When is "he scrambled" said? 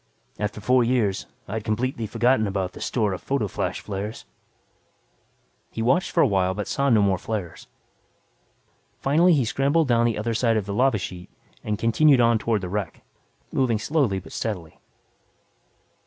9.33-9.87